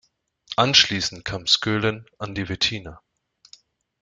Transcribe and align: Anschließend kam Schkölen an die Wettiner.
Anschließend 0.55 1.25
kam 1.25 1.45
Schkölen 1.45 2.07
an 2.17 2.33
die 2.33 2.49
Wettiner. 2.49 3.03